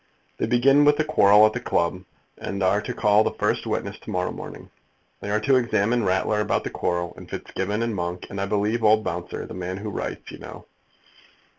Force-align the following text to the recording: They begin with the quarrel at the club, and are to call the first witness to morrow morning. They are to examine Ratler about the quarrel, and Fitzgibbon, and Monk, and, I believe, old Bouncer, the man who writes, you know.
They 0.39 0.47
begin 0.47 0.83
with 0.83 0.97
the 0.97 1.03
quarrel 1.03 1.45
at 1.45 1.53
the 1.53 1.59
club, 1.59 2.05
and 2.35 2.63
are 2.63 2.81
to 2.81 2.91
call 2.91 3.23
the 3.23 3.35
first 3.37 3.67
witness 3.67 3.99
to 3.99 4.09
morrow 4.09 4.31
morning. 4.31 4.71
They 5.19 5.29
are 5.29 5.39
to 5.41 5.57
examine 5.57 6.05
Ratler 6.05 6.41
about 6.41 6.63
the 6.63 6.71
quarrel, 6.71 7.13
and 7.15 7.29
Fitzgibbon, 7.29 7.83
and 7.83 7.93
Monk, 7.93 8.25
and, 8.31 8.41
I 8.41 8.47
believe, 8.47 8.83
old 8.83 9.03
Bouncer, 9.03 9.45
the 9.45 9.53
man 9.53 9.77
who 9.77 9.91
writes, 9.91 10.31
you 10.31 10.39
know. 10.39 10.65